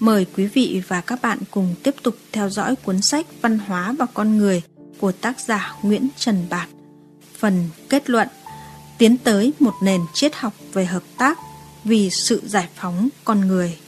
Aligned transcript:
Mời 0.00 0.26
quý 0.36 0.46
vị 0.46 0.82
và 0.88 1.00
các 1.00 1.22
bạn 1.22 1.38
cùng 1.50 1.74
tiếp 1.82 1.94
tục 2.02 2.16
theo 2.32 2.50
dõi 2.50 2.76
cuốn 2.76 3.02
sách 3.02 3.26
Văn 3.42 3.58
hóa 3.58 3.94
và 3.98 4.06
con 4.14 4.38
người 4.38 4.62
của 4.98 5.12
tác 5.12 5.40
giả 5.40 5.74
Nguyễn 5.82 6.08
Trần 6.16 6.46
Bạt. 6.50 6.68
Phần 7.38 7.68
kết 7.88 8.10
luận 8.10 8.28
Tiến 8.98 9.16
tới 9.16 9.52
một 9.60 9.74
nền 9.82 10.00
triết 10.14 10.36
học 10.36 10.52
về 10.72 10.84
hợp 10.84 11.02
tác 11.18 11.38
vì 11.84 12.10
sự 12.10 12.42
giải 12.44 12.68
phóng 12.74 13.08
con 13.24 13.40
người. 13.40 13.78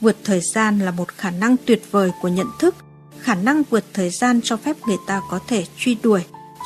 Vượt 0.00 0.16
thời 0.24 0.40
gian 0.40 0.78
là 0.78 0.90
một 0.90 1.08
khả 1.08 1.30
năng 1.30 1.56
tuyệt 1.64 1.82
vời 1.90 2.10
của 2.22 2.28
nhận 2.28 2.46
thức. 2.58 2.74
Khả 3.20 3.34
năng 3.34 3.62
vượt 3.70 3.84
thời 3.92 4.10
gian 4.10 4.40
cho 4.44 4.56
phép 4.56 4.76
người 4.86 4.96
ta 5.06 5.20
có 5.30 5.38
thể 5.48 5.66
truy 5.78 5.96
đuổi, 6.02 6.24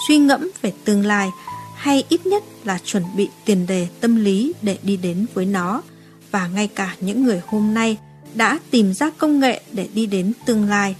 suy 0.08 0.18
ngẫm 0.18 0.50
về 0.62 0.72
tương 0.84 1.06
lai 1.06 1.30
hay 1.76 2.04
ít 2.08 2.26
nhất 2.26 2.44
là 2.64 2.78
chuẩn 2.84 3.02
bị 3.16 3.28
tiền 3.44 3.66
đề 3.66 3.88
tâm 4.00 4.16
lý 4.16 4.52
để 4.62 4.78
đi 4.82 4.96
đến 4.96 5.26
với 5.34 5.46
nó. 5.46 5.82
Và 6.30 6.48
ngay 6.48 6.68
cả 6.68 6.96
những 7.00 7.24
người 7.24 7.42
hôm 7.46 7.74
nay 7.74 7.96
đã 8.36 8.58
tìm 8.70 8.94
ra 8.94 9.10
công 9.18 9.40
nghệ 9.40 9.60
để 9.72 9.88
đi 9.94 10.06
đến 10.06 10.32
tương 10.46 10.68
lai. 10.68 10.96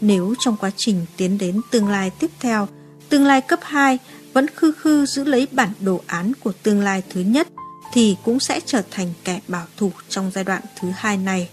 Nếu 0.00 0.34
trong 0.40 0.56
quá 0.60 0.70
trình 0.76 1.06
tiến 1.16 1.38
đến 1.38 1.60
tương 1.70 1.88
lai 1.88 2.10
tiếp 2.20 2.30
theo, 2.40 2.68
tương 3.08 3.26
lai 3.26 3.40
cấp 3.40 3.60
2 3.62 3.98
vẫn 4.32 4.46
khư 4.48 4.72
khư 4.72 5.06
giữ 5.06 5.24
lấy 5.24 5.48
bản 5.52 5.70
đồ 5.80 6.00
án 6.06 6.32
của 6.40 6.52
tương 6.62 6.80
lai 6.80 7.02
thứ 7.10 7.20
nhất 7.20 7.48
thì 7.92 8.16
cũng 8.24 8.40
sẽ 8.40 8.60
trở 8.66 8.82
thành 8.90 9.12
kẻ 9.24 9.40
bảo 9.48 9.66
thủ 9.76 9.92
trong 10.08 10.30
giai 10.34 10.44
đoạn 10.44 10.62
thứ 10.80 10.88
hai 10.96 11.16
này. 11.16 11.48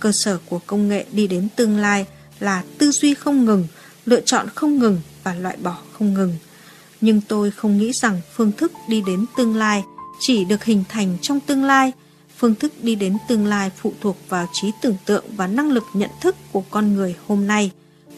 Cơ 0.00 0.12
sở 0.12 0.38
của 0.46 0.60
công 0.66 0.88
nghệ 0.88 1.04
đi 1.12 1.26
đến 1.26 1.48
tương 1.56 1.78
lai 1.78 2.06
là 2.40 2.62
tư 2.78 2.90
duy 2.90 3.14
không 3.14 3.44
ngừng, 3.44 3.66
lựa 4.06 4.20
chọn 4.20 4.48
không 4.54 4.78
ngừng 4.78 5.00
và 5.24 5.34
loại 5.34 5.56
bỏ 5.62 5.78
không 5.92 6.14
ngừng. 6.14 6.36
Nhưng 7.00 7.20
tôi 7.20 7.50
không 7.50 7.78
nghĩ 7.78 7.92
rằng 7.92 8.20
phương 8.34 8.52
thức 8.52 8.72
đi 8.88 9.02
đến 9.06 9.24
tương 9.36 9.56
lai 9.56 9.82
chỉ 10.20 10.44
được 10.44 10.64
hình 10.64 10.84
thành 10.88 11.16
trong 11.22 11.40
tương 11.40 11.64
lai, 11.64 11.92
phương 12.36 12.54
thức 12.54 12.72
đi 12.82 12.94
đến 12.94 13.16
tương 13.28 13.46
lai 13.46 13.70
phụ 13.76 13.92
thuộc 14.00 14.16
vào 14.28 14.48
trí 14.52 14.72
tưởng 14.82 14.96
tượng 15.04 15.24
và 15.36 15.46
năng 15.46 15.70
lực 15.70 15.84
nhận 15.94 16.10
thức 16.20 16.36
của 16.52 16.62
con 16.70 16.94
người 16.94 17.14
hôm 17.26 17.46
nay. 17.46 17.70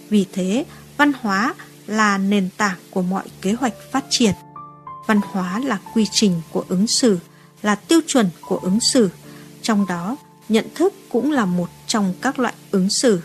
Vì 0.08 0.26
thế, 0.32 0.64
văn 0.96 1.12
hóa 1.20 1.54
là 1.86 2.18
nền 2.18 2.48
tảng 2.56 2.76
của 2.90 3.02
mọi 3.02 3.24
kế 3.42 3.52
hoạch 3.52 3.74
phát 3.92 4.04
triển. 4.10 4.34
Văn 5.06 5.20
hóa 5.30 5.60
là 5.64 5.78
quy 5.94 6.06
trình 6.10 6.40
của 6.52 6.64
ứng 6.68 6.86
xử, 6.86 7.18
là 7.62 7.74
tiêu 7.74 8.00
chuẩn 8.06 8.30
của 8.48 8.56
ứng 8.56 8.80
xử, 8.80 9.10
trong 9.62 9.86
đó 9.86 10.16
nhận 10.48 10.66
thức 10.74 10.94
cũng 11.08 11.32
là 11.32 11.44
một 11.44 11.68
trong 11.86 12.14
các 12.20 12.38
loại 12.38 12.54
ứng 12.70 12.90
xử. 12.90 13.20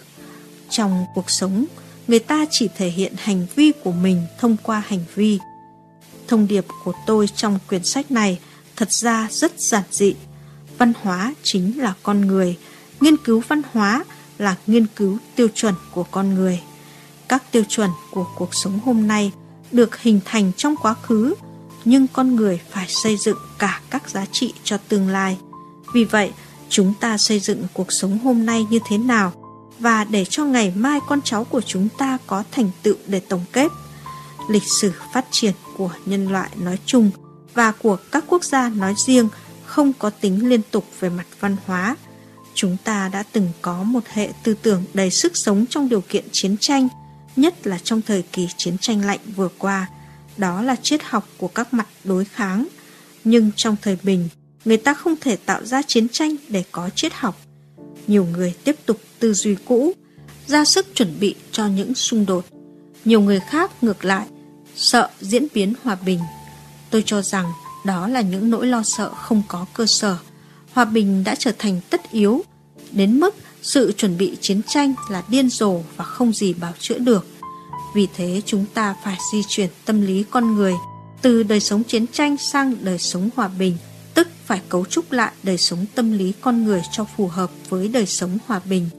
Trong 0.70 1.06
cuộc 1.16 1.30
sống, 1.30 1.66
người 2.08 2.20
ta 2.20 2.46
chỉ 2.52 2.70
thể 2.78 2.90
hiện 2.90 3.14
hành 3.18 3.46
vi 3.56 3.72
của 3.84 3.92
mình 3.92 4.22
thông 4.40 4.58
qua 4.64 4.84
hành 4.88 5.06
vi. 5.16 5.40
Thông 6.28 6.48
điệp 6.48 6.66
của 6.84 6.94
tôi 7.06 7.28
trong 7.28 7.60
quyển 7.70 7.84
sách 7.84 8.12
này 8.12 8.40
thật 8.76 8.92
ra 8.92 9.28
rất 9.32 9.60
giản 9.60 9.84
dị. 9.92 10.16
Văn 10.84 10.94
hóa 11.02 11.34
chính 11.44 11.82
là 11.82 11.94
con 12.04 12.22
người, 12.22 12.58
nghiên 13.02 13.18
cứu 13.18 13.44
văn 13.48 13.62
hóa 13.74 14.04
là 14.38 14.56
nghiên 14.68 14.86
cứu 14.96 15.18
tiêu 15.36 15.48
chuẩn 15.56 15.74
của 15.92 16.04
con 16.04 16.36
người. 16.36 16.62
Các 17.28 17.44
tiêu 17.52 17.64
chuẩn 17.70 17.90
của 18.12 18.28
cuộc 18.36 18.50
sống 18.52 18.80
hôm 18.86 19.08
nay 19.08 19.32
được 19.72 20.02
hình 20.02 20.20
thành 20.26 20.52
trong 20.58 20.76
quá 20.76 20.94
khứ, 20.94 21.34
nhưng 21.86 22.08
con 22.08 22.36
người 22.36 22.60
phải 22.72 22.86
xây 22.90 23.18
dựng 23.18 23.38
cả 23.60 23.82
các 23.90 24.10
giá 24.10 24.26
trị 24.32 24.54
cho 24.64 24.78
tương 24.78 25.08
lai. 25.08 25.38
Vì 25.94 26.04
vậy, 26.04 26.32
chúng 26.70 26.94
ta 27.00 27.18
xây 27.18 27.40
dựng 27.40 27.64
cuộc 27.74 27.92
sống 27.92 28.20
hôm 28.20 28.46
nay 28.46 28.68
như 28.70 28.80
thế 28.90 28.98
nào 28.98 29.34
và 29.80 30.04
để 30.04 30.26
cho 30.26 30.46
ngày 30.46 30.74
mai 30.76 31.00
con 31.08 31.22
cháu 31.22 31.44
của 31.44 31.62
chúng 31.62 31.88
ta 31.98 32.18
có 32.28 32.44
thành 32.52 32.70
tựu 32.84 32.96
để 33.08 33.20
tổng 33.20 33.46
kết. 33.52 33.72
Lịch 34.50 34.68
sử 34.82 34.92
phát 35.14 35.26
triển 35.32 35.54
của 35.78 35.92
nhân 36.06 36.28
loại 36.32 36.50
nói 36.56 36.78
chung 36.86 37.12
và 37.54 37.72
của 37.72 37.98
các 38.12 38.24
quốc 38.28 38.44
gia 38.44 38.70
nói 38.70 38.94
riêng 38.98 39.30
không 39.74 39.94
có 40.00 40.10
tính 40.10 40.50
liên 40.50 40.62
tục 40.72 40.86
về 41.00 41.10
mặt 41.10 41.28
văn 41.40 41.56
hóa. 41.66 41.96
Chúng 42.54 42.78
ta 42.84 43.10
đã 43.14 43.24
từng 43.32 43.50
có 43.62 43.84
một 43.84 44.04
hệ 44.08 44.30
tư 44.44 44.56
tưởng 44.62 44.84
đầy 44.94 45.10
sức 45.10 45.38
sống 45.38 45.66
trong 45.70 45.90
điều 45.90 46.02
kiện 46.02 46.26
chiến 46.32 46.58
tranh, 46.58 46.88
nhất 47.36 47.68
là 47.68 47.80
trong 47.84 48.02
thời 48.02 48.24
kỳ 48.32 48.48
chiến 48.58 48.78
tranh 48.78 49.06
lạnh 49.06 49.20
vừa 49.36 49.50
qua. 49.58 49.90
Đó 50.38 50.62
là 50.62 50.76
triết 50.76 51.04
học 51.04 51.28
của 51.38 51.48
các 51.48 51.74
mặt 51.74 51.88
đối 52.04 52.26
kháng. 52.26 52.68
Nhưng 53.24 53.52
trong 53.56 53.76
thời 53.82 53.98
bình, 54.04 54.30
người 54.66 54.78
ta 54.78 54.94
không 54.94 55.16
thể 55.22 55.36
tạo 55.36 55.66
ra 55.66 55.82
chiến 55.82 56.10
tranh 56.10 56.36
để 56.50 56.64
có 56.72 56.90
triết 56.90 57.14
học. 57.14 57.42
Nhiều 58.08 58.26
người 58.26 58.54
tiếp 58.64 58.76
tục 58.86 59.02
tư 59.20 59.34
duy 59.34 59.56
cũ, 59.66 59.94
ra 60.48 60.66
sức 60.66 60.88
chuẩn 60.96 61.20
bị 61.20 61.36
cho 61.52 61.68
những 61.68 61.96
xung 61.96 62.26
đột. 62.26 62.46
Nhiều 63.06 63.22
người 63.22 63.40
khác 63.40 63.84
ngược 63.84 64.06
lại, 64.06 64.28
sợ 64.76 65.10
diễn 65.22 65.48
biến 65.54 65.74
hòa 65.84 65.98
bình. 66.06 66.20
Tôi 66.90 67.04
cho 67.06 67.22
rằng 67.22 67.46
đó 67.86 68.08
là 68.08 68.22
những 68.22 68.50
nỗi 68.50 68.68
lo 68.68 68.84
sợ 68.84 69.10
không 69.10 69.42
có 69.48 69.66
cơ 69.74 69.86
sở. 69.86 70.18
Hòa 70.74 70.86
bình 70.86 71.24
đã 71.24 71.36
trở 71.36 71.52
thành 71.60 71.82
tất 71.90 72.12
yếu, 72.12 72.44
đến 72.92 73.20
mức 73.20 73.36
sự 73.62 73.92
chuẩn 73.92 74.18
bị 74.18 74.38
chiến 74.42 74.62
tranh 74.68 74.94
là 75.10 75.24
điên 75.28 75.50
rồ 75.50 75.80
và 75.98 76.06
không 76.06 76.34
gì 76.34 76.54
bảo 76.54 76.74
chữa 76.80 76.98
được. 76.98 77.28
Vì 77.96 78.08
thế 78.16 78.42
chúng 78.46 78.66
ta 78.74 78.96
phải 79.04 79.18
di 79.32 79.42
chuyển 79.48 79.70
tâm 79.86 80.02
lý 80.02 80.24
con 80.30 80.56
người 80.56 80.74
từ 81.22 81.44
đời 81.44 81.60
sống 81.60 81.84
chiến 81.84 82.06
tranh 82.08 82.38
sang 82.38 82.76
đời 82.82 83.00
sống 83.00 83.30
hòa 83.36 83.48
bình 83.48 83.78
tức 84.14 84.28
phải 84.46 84.62
cấu 84.70 84.86
trúc 84.86 85.12
lại 85.12 85.32
đời 85.44 85.58
sống 85.58 85.86
tâm 85.96 86.12
lý 86.12 86.34
con 86.42 86.64
người 86.64 86.82
cho 86.92 87.06
phù 87.18 87.28
hợp 87.28 87.52
với 87.70 87.88
đời 87.88 88.06
sống 88.06 88.38
hòa 88.48 88.62
bình. 88.66 88.90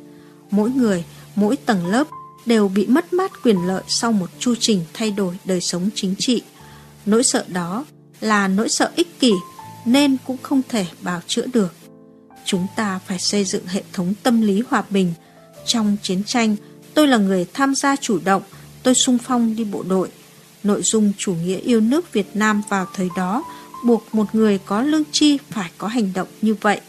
Mỗi 0.51 0.71
người, 0.71 1.05
mỗi 1.35 1.57
tầng 1.57 1.87
lớp 1.87 2.07
đều 2.47 2.69
bị 2.69 2.87
mất 2.87 3.13
mát 3.13 3.33
quyền 3.43 3.67
lợi 3.67 3.83
sau 3.89 4.13
một 4.13 4.31
chu 4.39 4.55
trình 4.61 4.85
thay 4.95 5.11
đổi 5.11 5.39
đời 5.45 5.61
sống 5.61 5.91
chính 5.95 6.15
trị. 6.19 6.43
Nỗi 7.07 7.25
sợ 7.25 7.45
đó 7.49 7.85
là 8.25 8.49
nỗi 8.49 8.69
sợ 8.69 8.91
ích 8.97 9.21
kỷ 9.21 9.33
nên 9.85 10.17
cũng 10.27 10.37
không 10.43 10.63
thể 10.69 10.87
bào 11.01 11.21
chữa 11.27 11.47
được. 11.53 11.75
Chúng 12.45 12.67
ta 12.77 13.01
phải 13.07 13.19
xây 13.19 13.45
dựng 13.45 13.67
hệ 13.67 13.83
thống 13.93 14.15
tâm 14.23 14.41
lý 14.41 14.63
hòa 14.69 14.85
bình. 14.91 15.13
Trong 15.67 15.97
chiến 16.03 16.25
tranh, 16.25 16.57
tôi 16.95 17.09
là 17.09 17.17
người 17.17 17.47
tham 17.55 17.75
gia 17.75 17.97
chủ 17.97 18.19
động, 18.25 18.43
tôi 18.83 18.95
sung 18.95 19.19
phong 19.19 19.57
đi 19.57 19.65
bộ 19.65 19.83
đội. 19.89 20.09
Nội 20.63 20.83
dung 20.83 21.13
chủ 21.19 21.35
nghĩa 21.35 21.59
yêu 21.59 21.81
nước 21.81 22.13
Việt 22.13 22.37
Nam 22.37 22.63
vào 22.69 22.87
thời 22.95 23.09
đó 23.17 23.45
buộc 23.85 24.15
một 24.15 24.35
người 24.35 24.59
có 24.59 24.83
lương 24.83 25.05
tri 25.13 25.39
phải 25.51 25.71
có 25.79 25.89
hành 25.89 26.13
động 26.15 26.29
như 26.43 26.55
vậy. 26.61 26.81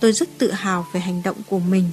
Tôi 0.00 0.12
rất 0.12 0.28
tự 0.38 0.52
hào 0.52 0.86
về 0.92 1.00
hành 1.00 1.22
động 1.22 1.36
của 1.48 1.58
mình. 1.58 1.84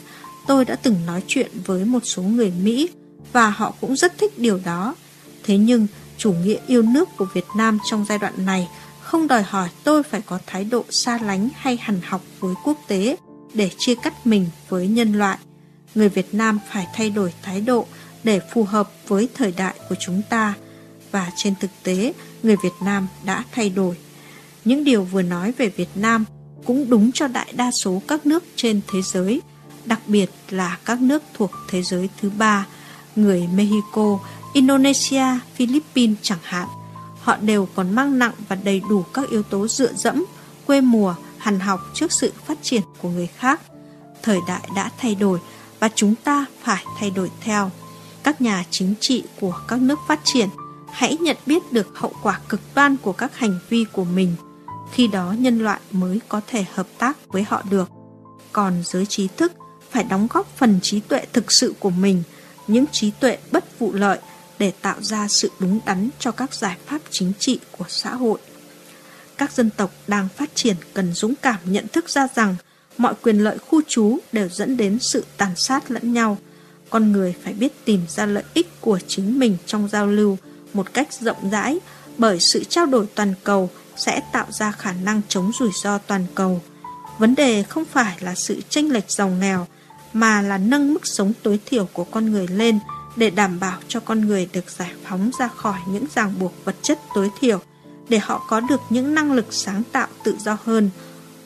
Tôi 0.48 0.66
đã 0.66 0.76
từng 0.76 1.06
nói 1.06 1.24
chuyện 1.28 1.52
với 1.66 1.86
một 1.86 2.02
số 2.03 2.22
người 2.22 2.52
Mỹ 2.64 2.90
và 3.34 3.50
họ 3.50 3.74
cũng 3.82 3.96
rất 3.96 4.18
thích 4.18 4.40
điều 4.40 4.59
đó. 4.66 4.96
Thế 5.44 5.58
nhưng, 5.58 5.88
chủ 6.18 6.34
nghĩa 6.34 6.58
yêu 6.68 6.82
nước 6.82 7.09
của 7.18 7.28
Việt 7.34 7.46
Nam 7.58 7.80
trong 7.90 8.06
giai 8.09 8.18
đoạn 8.18 8.46
này 8.46 8.68
không 9.13 9.28
đòi 9.28 9.44
hỏi 9.44 9.69
tôi 9.84 10.03
phải 10.03 10.22
có 10.22 10.40
thái 10.47 10.63
độ 10.63 10.85
xa 10.90 11.19
lánh 11.22 11.50
hay 11.56 11.78
hằn 11.78 12.00
học 12.03 12.22
với 12.40 12.53
quốc 12.63 12.78
tế 12.88 13.18
để 13.53 13.69
chia 13.78 13.96
cắt 13.96 14.28
mình 14.28 14.47
với 14.69 14.88
nhân 14.88 15.13
loại. 15.13 15.38
Người 15.96 16.09
Việt 16.09 16.34
Nam 16.34 16.59
phải 16.72 16.88
thay 16.94 17.09
đổi 17.09 17.34
thái 17.41 17.62
độ 17.62 17.85
để 18.23 18.40
phù 18.53 18.63
hợp 18.63 18.90
với 19.07 19.29
thời 19.34 19.53
đại 19.57 19.75
của 19.90 19.96
chúng 20.00 20.22
ta 20.29 20.53
và 21.12 21.31
trên 21.35 21.53
thực 21.59 21.69
tế 21.84 22.13
người 22.44 22.56
Việt 22.63 22.73
Nam 22.85 23.07
đã 23.25 23.44
thay 23.52 23.69
đổi. 23.69 23.96
Những 24.66 24.84
điều 24.84 25.03
vừa 25.03 25.22
nói 25.22 25.53
về 25.57 25.69
Việt 25.69 25.90
Nam 25.96 26.25
cũng 26.66 26.90
đúng 26.90 27.12
cho 27.12 27.28
đại 27.28 27.53
đa 27.56 27.72
số 27.72 28.02
các 28.07 28.25
nước 28.25 28.44
trên 28.56 28.81
thế 28.91 29.02
giới, 29.02 29.41
đặc 29.85 30.00
biệt 30.07 30.29
là 30.50 30.78
các 30.85 31.02
nước 31.02 31.23
thuộc 31.34 31.52
thế 31.69 31.84
giới 31.84 32.09
thứ 32.22 32.31
ba, 32.38 32.68
người 33.16 33.47
Mexico, 33.56 34.19
Indonesia, 34.53 35.25
Philippines 35.56 36.18
chẳng 36.22 36.40
hạn. 36.44 36.68
Họ 37.23 37.35
đều 37.41 37.67
còn 37.75 37.95
mang 37.95 38.19
nặng 38.19 38.34
và 38.50 38.56
đầy 38.56 38.81
đủ 38.89 39.03
các 39.13 39.29
yếu 39.29 39.44
tố 39.44 39.67
dựa 39.67 39.94
dẫm, 39.94 40.25
quê 40.66 40.81
mùa, 40.81 41.16
hằn 41.38 41.59
học 41.59 41.81
trước 41.94 42.11
sự 42.11 42.34
phát 42.45 42.57
triển 42.61 42.81
của 43.01 43.09
người 43.09 43.28
khác. 43.28 43.61
Thời 44.23 44.39
đại 44.47 44.69
đã 44.75 44.91
thay 44.97 45.16
đổi 45.16 45.39
và 45.79 45.89
chúng 45.95 46.16
ta 46.23 46.45
phải 46.63 46.85
thay 47.00 47.09
đổi 47.09 47.31
theo. 47.41 47.72
Các 48.23 48.41
nhà 48.41 48.63
chính 48.69 48.94
trị 49.00 49.23
của 49.39 49.59
các 49.67 49.81
nước 49.81 50.00
phát 50.07 50.19
triển 50.23 50.50
hãy 50.91 51.17
nhận 51.17 51.38
biết 51.45 51.72
được 51.72 51.88
hậu 51.94 52.11
quả 52.23 52.39
cực 52.50 52.59
đoan 52.75 52.97
của 52.97 53.13
các 53.13 53.38
hành 53.38 53.59
vi 53.69 53.85
của 53.94 54.03
mình– 54.03 54.35
khi 54.94 55.07
đó 55.07 55.35
nhân 55.38 55.59
loại 55.59 55.79
mới 55.91 56.19
có 56.29 56.41
thể 56.47 56.66
hợp 56.73 56.88
tác 56.97 57.17
với 57.28 57.44
họ 57.44 57.63
được. 57.69 57.90
Còn 58.51 58.73
giới 58.84 59.05
trí 59.05 59.28
thức 59.28 59.53
phải 59.91 60.03
đóng 60.03 60.28
góp 60.29 60.47
phần 60.57 60.79
trí 60.81 61.00
tuệ 61.00 61.26
thực 61.34 61.52
sự 61.52 61.73
của 61.79 61.90
mình, 61.90 62.23
những 62.67 62.85
trí 62.91 63.11
tuệ 63.11 63.37
bất 63.52 63.79
vụ 63.79 63.93
lợi 63.93 64.19
để 64.64 64.72
tạo 64.82 64.96
ra 65.02 65.28
sự 65.28 65.52
đúng 65.60 65.80
đắn 65.86 66.10
cho 66.20 66.32
các 66.32 66.54
giải 66.54 66.78
pháp 66.86 67.02
chính 67.10 67.34
trị 67.40 67.60
của 67.72 67.86
xã 67.88 68.16
hội. 68.16 68.40
Các 69.38 69.52
dân 69.52 69.70
tộc 69.70 69.92
đang 70.08 70.28
phát 70.38 70.56
triển 70.56 70.76
cần 70.94 71.14
dũng 71.14 71.34
cảm 71.42 71.60
nhận 71.66 71.88
thức 71.88 72.10
ra 72.10 72.28
rằng 72.36 72.56
mọi 72.98 73.14
quyền 73.22 73.44
lợi 73.44 73.58
khu 73.58 73.82
trú 73.88 74.18
đều 74.32 74.50
dẫn 74.50 74.78
đến 74.78 75.00
sự 75.00 75.26
tàn 75.38 75.56
sát 75.56 75.92
lẫn 75.92 76.14
nhau. 76.14 76.38
Con 76.90 77.12
người 77.12 77.36
phải 77.44 77.54
biết 77.54 77.86
tìm 77.86 78.02
ra 78.10 78.26
lợi 78.26 78.44
ích 78.54 78.82
của 78.82 79.00
chính 79.08 79.40
mình 79.40 79.58
trong 79.66 79.90
giao 79.92 80.08
lưu 80.08 80.38
một 80.74 80.94
cách 80.94 81.14
rộng 81.14 81.50
rãi 81.52 81.80
bởi 82.18 82.40
sự 82.40 82.64
trao 82.64 82.86
đổi 82.86 83.06
toàn 83.16 83.34
cầu 83.44 83.70
sẽ 83.96 84.22
tạo 84.34 84.46
ra 84.50 84.72
khả 84.72 84.94
năng 84.94 85.22
chống 85.28 85.52
rủi 85.60 85.72
ro 85.84 85.98
toàn 85.98 86.26
cầu. 86.36 86.62
Vấn 87.18 87.36
đề 87.36 87.64
không 87.64 87.86
phải 87.86 88.18
là 88.20 88.36
sự 88.36 88.62
chênh 88.70 88.94
lệch 88.94 89.12
giàu 89.12 89.30
nghèo, 89.30 89.68
mà 90.14 90.42
là 90.42 90.58
nâng 90.58 90.94
mức 90.94 91.08
sống 91.08 91.34
tối 91.44 91.60
thiểu 91.66 91.86
của 91.94 92.04
con 92.04 92.32
người 92.32 92.48
lên 92.48 92.80
để 93.16 93.30
đảm 93.30 93.60
bảo 93.60 93.80
cho 93.88 94.00
con 94.00 94.22
người 94.22 94.50
được 94.54 94.70
giải 94.70 94.92
phóng 95.04 95.32
ra 95.40 95.48
khỏi 95.48 95.80
những 95.88 96.06
ràng 96.16 96.34
buộc 96.40 96.54
vật 96.66 96.76
chất 96.82 97.00
tối 97.16 97.30
thiểu, 97.40 97.60
để 98.10 98.20
họ 98.20 98.46
có 98.50 98.60
được 98.60 98.82
những 98.90 99.16
năng 99.16 99.32
lực 99.32 99.46
sáng 99.50 99.84
tạo 99.92 100.08
tự 100.24 100.36
do 100.40 100.58
hơn. 100.64 100.90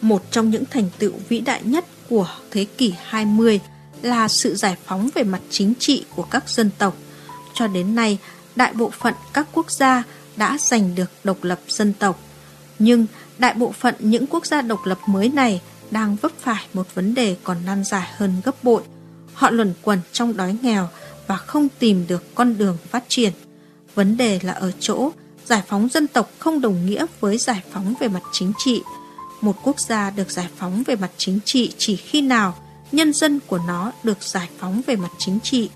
Một 0.01 0.23
trong 0.31 0.49
những 0.49 0.63
thành 0.71 0.89
tựu 0.97 1.11
vĩ 1.29 1.39
đại 1.39 1.61
nhất 1.63 1.85
của 2.09 2.29
thế 2.51 2.65
kỷ 2.65 2.93
20 3.05 3.59
là 4.01 4.27
sự 4.27 4.55
giải 4.55 4.75
phóng 4.85 5.09
về 5.15 5.23
mặt 5.23 5.41
chính 5.49 5.73
trị 5.79 6.05
của 6.15 6.23
các 6.23 6.49
dân 6.49 6.69
tộc. 6.77 6.95
Cho 7.53 7.67
đến 7.67 7.95
nay, 7.95 8.17
đại 8.55 8.73
bộ 8.73 8.89
phận 8.89 9.13
các 9.33 9.47
quốc 9.53 9.71
gia 9.71 10.03
đã 10.35 10.57
giành 10.59 10.95
được 10.95 11.11
độc 11.23 11.43
lập 11.43 11.59
dân 11.67 11.93
tộc. 11.93 12.19
Nhưng 12.79 13.05
đại 13.37 13.53
bộ 13.53 13.71
phận 13.71 13.95
những 13.99 14.27
quốc 14.27 14.45
gia 14.45 14.61
độc 14.61 14.79
lập 14.85 14.97
mới 15.07 15.29
này 15.29 15.61
đang 15.91 16.15
vấp 16.15 16.31
phải 16.39 16.67
một 16.73 16.95
vấn 16.95 17.15
đề 17.15 17.37
còn 17.43 17.57
nan 17.65 17.83
giải 17.83 18.07
hơn 18.17 18.33
gấp 18.45 18.63
bội. 18.63 18.81
Họ 19.33 19.49
luẩn 19.49 19.73
quẩn 19.81 19.99
trong 20.11 20.37
đói 20.37 20.57
nghèo 20.61 20.89
và 21.27 21.37
không 21.37 21.67
tìm 21.79 22.05
được 22.07 22.35
con 22.35 22.57
đường 22.57 22.77
phát 22.89 23.03
triển. 23.07 23.33
Vấn 23.95 24.17
đề 24.17 24.39
là 24.43 24.53
ở 24.53 24.71
chỗ 24.79 25.11
giải 25.45 25.63
phóng 25.67 25.89
dân 25.89 26.07
tộc 26.07 26.31
không 26.39 26.61
đồng 26.61 26.85
nghĩa 26.85 27.05
với 27.19 27.37
giải 27.37 27.61
phóng 27.71 27.93
về 27.99 28.07
mặt 28.07 28.23
chính 28.31 28.51
trị. 28.57 28.81
Một 29.41 29.55
quốc 29.63 29.79
gia 29.79 30.09
được 30.09 30.31
giải 30.31 30.47
phóng 30.57 30.83
về 30.87 30.95
mặt 30.95 31.11
chính 31.17 31.39
trị 31.45 31.73
chỉ 31.77 31.95
khi 31.95 32.21
nào 32.21 32.55
nhân 32.91 33.13
dân 33.13 33.39
của 33.47 33.59
nó 33.67 33.91
được 34.03 34.23
giải 34.23 34.49
phóng 34.57 34.81
về 34.87 34.95
mặt 34.95 35.11
chính 35.17 35.39
trị. 35.39 35.69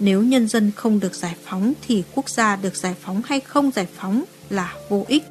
Nếu 0.00 0.22
nhân 0.22 0.48
dân 0.48 0.72
không 0.76 1.00
được 1.00 1.14
giải 1.14 1.34
phóng 1.44 1.72
thì 1.86 2.04
quốc 2.14 2.28
gia 2.28 2.56
được 2.56 2.76
giải 2.76 2.94
phóng 3.00 3.22
hay 3.24 3.40
không 3.40 3.70
giải 3.70 3.86
phóng 3.96 4.24
là 4.50 4.74
vô 4.88 5.04
ích. 5.08 5.24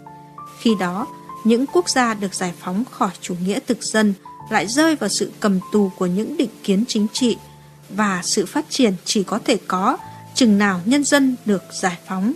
Khi 0.60 0.76
đó, 0.80 1.08
những 1.44 1.66
quốc 1.74 1.90
gia 1.90 2.14
được 2.14 2.34
giải 2.34 2.54
phóng 2.60 2.84
khỏi 2.92 3.12
chủ 3.22 3.36
nghĩa 3.46 3.60
thực 3.68 3.84
dân 3.84 4.14
lại 4.50 4.68
rơi 4.68 4.96
vào 4.96 5.10
sự 5.10 5.32
cầm 5.40 5.60
tù 5.72 5.92
của 5.98 6.06
những 6.06 6.38
định 6.38 6.50
kiến 6.64 6.84
chính 6.88 7.08
trị 7.14 7.38
và 7.96 8.22
sự 8.24 8.46
phát 8.46 8.66
triển 8.70 8.94
chỉ 9.06 9.24
có 9.24 9.40
thể 9.46 9.58
có 9.68 9.98
chừng 10.36 10.58
nào 10.58 10.82
nhân 10.86 11.04
dân 11.04 11.36
được 11.46 11.64
giải 11.72 11.98
phóng. 12.08 12.34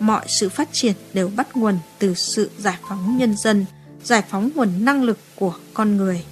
Mọi 0.00 0.24
sự 0.28 0.48
phát 0.48 0.68
triển 0.72 0.92
đều 1.14 1.30
bắt 1.36 1.56
nguồn 1.56 1.78
từ 1.98 2.14
sự 2.14 2.50
giải 2.58 2.76
phóng 2.88 3.18
nhân 3.18 3.36
dân, 3.36 3.66
giải 4.04 4.22
phóng 4.30 4.50
nguồn 4.54 4.84
năng 4.84 5.02
lực 5.02 5.18
của 5.36 5.54
con 5.74 5.96
người. 5.96 6.24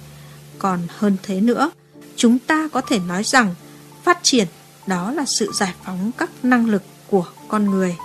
Còn 0.59 0.79
hơn 0.97 1.17
thế 1.23 1.41
nữa, 1.41 1.71
chúng 2.15 2.39
ta 2.39 2.67
có 2.73 2.81
thể 2.81 2.99
nói 2.99 3.23
rằng 3.23 3.55
phát 4.03 4.19
triển 4.23 4.47
đó 4.87 5.11
là 5.11 5.25
sự 5.25 5.51
giải 5.53 5.73
phóng 5.83 6.11
các 6.17 6.29
năng 6.43 6.65
lực 6.65 6.83
của 7.07 7.25
con 7.47 7.65
người. 7.65 7.95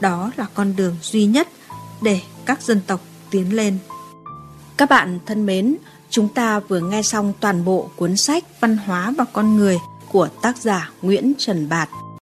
Đó 0.00 0.30
là 0.36 0.46
con 0.54 0.76
đường 0.76 0.96
duy 1.02 1.26
nhất 1.26 1.48
để 2.02 2.20
các 2.44 2.62
dân 2.62 2.80
tộc 2.86 3.00
tiến 3.30 3.56
lên. 3.56 3.78
Các 4.76 4.90
bạn 4.90 5.18
thân 5.26 5.46
mến, 5.46 5.76
chúng 6.10 6.28
ta 6.28 6.60
vừa 6.60 6.80
nghe 6.80 7.02
xong 7.02 7.32
toàn 7.40 7.64
bộ 7.64 7.90
cuốn 7.96 8.16
sách 8.16 8.44
Văn 8.60 8.76
hóa 8.76 9.14
và 9.18 9.24
con 9.32 9.56
người 9.56 9.78
của 10.12 10.28
tác 10.42 10.56
giả 10.56 10.90
Nguyễn 11.02 11.32
Trần 11.38 11.68
Bạt. 11.68 11.88